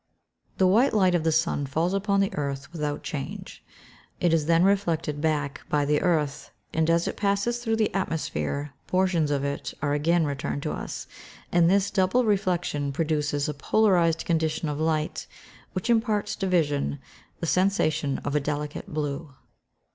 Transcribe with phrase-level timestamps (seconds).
[0.57, 3.63] _The white light of the sun falls upon the earth without change;
[4.19, 8.73] it is then reflected back by the earth, and as it passes through the atmosphere
[8.87, 11.05] portions of it are again returned to us,
[11.51, 15.27] and this double reflection produces a polarised condition of light
[15.73, 16.97] which imparts to vision
[17.39, 19.35] the sensation of a delicate blue.